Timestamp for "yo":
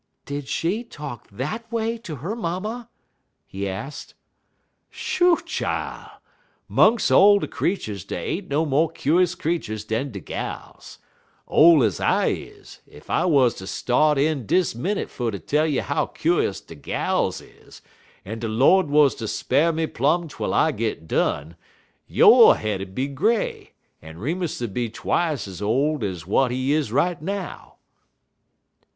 22.07-22.53